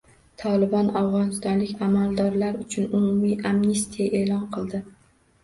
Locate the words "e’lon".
4.23-4.43